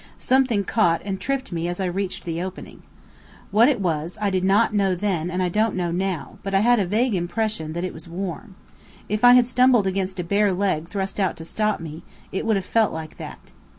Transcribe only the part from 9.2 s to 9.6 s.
I had